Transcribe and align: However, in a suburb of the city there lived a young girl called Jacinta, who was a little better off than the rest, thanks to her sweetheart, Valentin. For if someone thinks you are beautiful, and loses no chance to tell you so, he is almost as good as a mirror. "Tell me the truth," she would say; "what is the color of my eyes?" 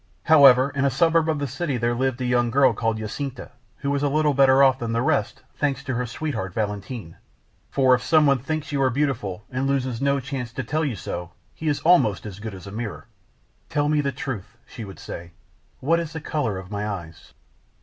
However, 0.23 0.71
in 0.73 0.83
a 0.83 0.89
suburb 0.89 1.29
of 1.29 1.37
the 1.37 1.45
city 1.45 1.77
there 1.77 1.93
lived 1.93 2.19
a 2.21 2.25
young 2.25 2.49
girl 2.49 2.73
called 2.73 2.97
Jacinta, 2.97 3.51
who 3.77 3.91
was 3.91 4.01
a 4.01 4.09
little 4.09 4.33
better 4.33 4.63
off 4.63 4.79
than 4.79 4.93
the 4.93 5.01
rest, 5.03 5.43
thanks 5.53 5.83
to 5.83 5.93
her 5.93 6.07
sweetheart, 6.07 6.55
Valentin. 6.55 7.17
For 7.69 7.93
if 7.93 8.01
someone 8.01 8.39
thinks 8.39 8.71
you 8.71 8.81
are 8.81 8.89
beautiful, 8.89 9.43
and 9.51 9.67
loses 9.67 10.01
no 10.01 10.19
chance 10.19 10.51
to 10.53 10.63
tell 10.63 10.83
you 10.83 10.95
so, 10.95 11.33
he 11.53 11.67
is 11.67 11.81
almost 11.81 12.25
as 12.25 12.39
good 12.39 12.55
as 12.55 12.65
a 12.65 12.71
mirror. 12.71 13.05
"Tell 13.69 13.89
me 13.89 14.01
the 14.01 14.11
truth," 14.11 14.57
she 14.65 14.83
would 14.83 14.97
say; 14.97 15.33
"what 15.81 15.99
is 15.99 16.13
the 16.13 16.19
color 16.19 16.57
of 16.57 16.71
my 16.71 16.87
eyes?" 16.87 17.35